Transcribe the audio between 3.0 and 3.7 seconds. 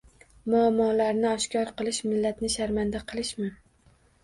qilishmi?